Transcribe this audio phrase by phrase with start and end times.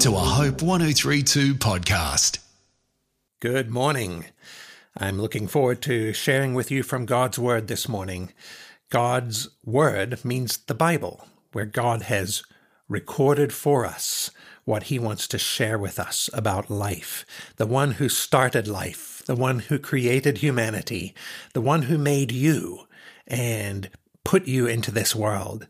[0.00, 2.38] to a Hope 1032 podcast.
[3.38, 4.24] Good morning.
[4.96, 8.32] I'm looking forward to sharing with you from God's Word this morning.
[8.88, 12.42] God's Word means the Bible, where God has
[12.88, 14.30] recorded for us
[14.64, 17.26] what He wants to share with us about life.
[17.56, 21.14] The one who started life, the one who created humanity,
[21.52, 22.86] the one who made you
[23.26, 23.90] and
[24.30, 25.66] put you into this world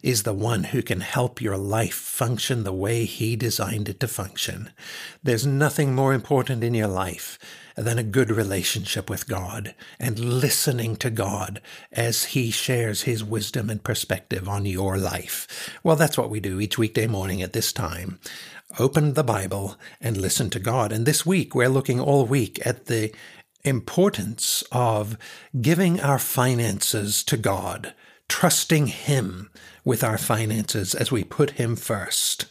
[0.00, 4.06] is the one who can help your life function the way He designed it to
[4.06, 4.70] function.
[5.24, 7.40] There's nothing more important in your life
[7.76, 11.60] than a good relationship with God and listening to God
[11.90, 15.76] as He shares His wisdom and perspective on your life.
[15.82, 18.20] Well, that's what we do each weekday morning at this time.
[18.78, 20.92] Open the Bible and listen to God.
[20.92, 23.12] And this week, we're looking all week at the
[23.64, 25.16] importance of
[25.60, 27.94] giving our finances to God,
[28.28, 29.50] trusting Him
[29.84, 32.46] with our finances as we put Him first.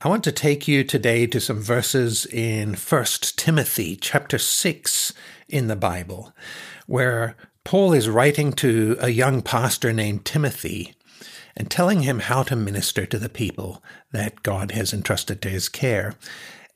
[0.00, 3.04] I want to take you today to some verses in 1
[3.36, 5.14] Timothy chapter 6
[5.48, 6.34] in the Bible,
[6.86, 10.94] where Paul is writing to a young pastor named Timothy
[11.56, 13.82] and telling him how to minister to the people
[14.12, 16.14] that God has entrusted to his care.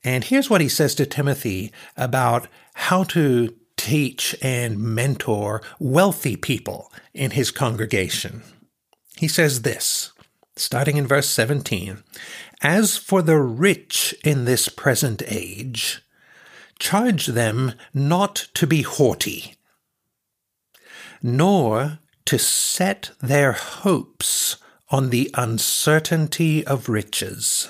[0.03, 6.91] And here's what he says to Timothy about how to teach and mentor wealthy people
[7.13, 8.43] in his congregation.
[9.17, 10.11] He says this,
[10.55, 12.03] starting in verse 17
[12.61, 16.01] As for the rich in this present age,
[16.79, 19.55] charge them not to be haughty,
[21.21, 24.57] nor to set their hopes
[24.89, 27.69] on the uncertainty of riches,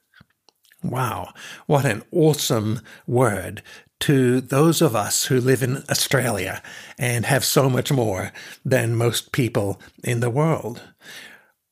[0.83, 1.33] Wow,
[1.67, 3.61] what an awesome word
[4.01, 6.61] to those of us who live in Australia
[6.97, 8.31] and have so much more
[8.65, 10.81] than most people in the world.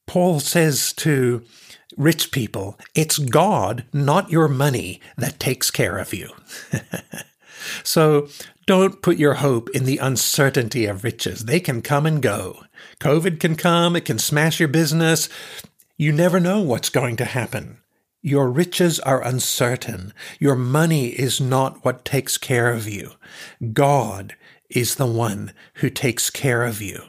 [0.06, 1.44] Paul says to
[1.97, 6.30] rich people, it's God, not your money, that takes care of you.
[7.84, 8.28] so
[8.68, 11.46] don't put your hope in the uncertainty of riches.
[11.46, 12.64] They can come and go.
[13.00, 15.30] COVID can come, it can smash your business.
[15.97, 17.80] You never know what's going to happen.
[18.22, 20.13] Your riches are uncertain.
[20.40, 23.12] Your money is not what takes care of you.
[23.74, 24.35] God
[24.69, 27.03] is the one who takes care of you.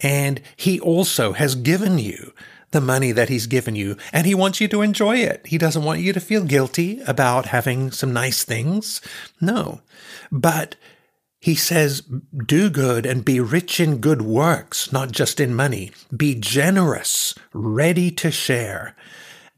[0.00, 2.32] And He also has given you
[2.70, 5.46] the money that He's given you, and He wants you to enjoy it.
[5.46, 9.00] He doesn't want you to feel guilty about having some nice things.
[9.40, 9.80] No.
[10.30, 10.76] But
[11.40, 12.02] he says,
[12.36, 15.92] do good and be rich in good works, not just in money.
[16.14, 18.96] Be generous, ready to share.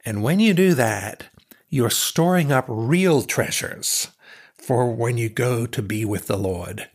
[0.04, 1.26] And when you do that,
[1.68, 4.08] you're storing up real treasures
[4.54, 6.88] for when you go to be with the Lord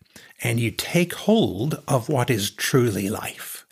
[0.44, 3.66] and you take hold of what is truly life.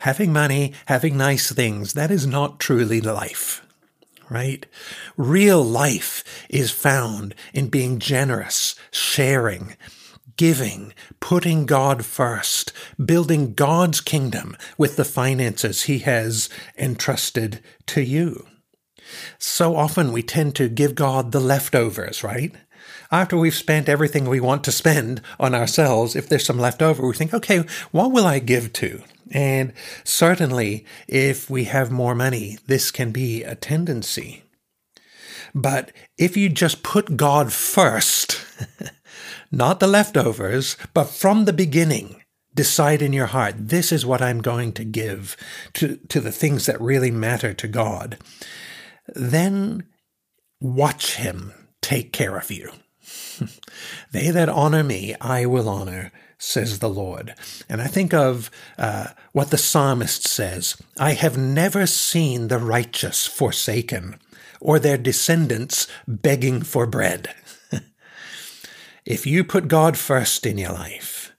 [0.00, 3.64] Having money, having nice things, that is not truly life,
[4.28, 4.64] right?
[5.16, 9.76] Real life is found in being generous, sharing,
[10.36, 12.72] giving, putting God first,
[13.04, 18.46] building God's kingdom with the finances He has entrusted to you.
[19.38, 22.54] So often we tend to give God the leftovers, right?
[23.10, 27.06] After we've spent everything we want to spend on ourselves, if there's some left over,
[27.06, 29.02] we think, okay, what will I give to?
[29.30, 29.72] And
[30.04, 34.42] certainly, if we have more money, this can be a tendency.
[35.54, 38.44] But if you just put God first,
[39.50, 42.22] not the leftovers, but from the beginning,
[42.54, 45.36] decide in your heart, this is what I'm going to give
[45.74, 48.18] to, to the things that really matter to God
[49.14, 49.84] then
[50.60, 52.70] watch him take care of you.
[54.12, 57.34] they that honor me, I will honor, says the Lord.
[57.68, 63.26] And I think of uh, what the psalmist says I have never seen the righteous
[63.26, 64.18] forsaken,
[64.60, 67.34] or their descendants begging for bread.
[69.04, 71.32] if you put God first in your life,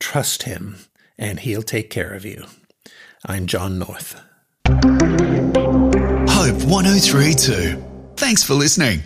[0.00, 0.76] trust Him,
[1.18, 2.46] and He'll take care of you.
[3.26, 4.20] I'm John North.
[6.42, 7.76] Hope 1032.
[8.16, 9.04] Thanks for listening.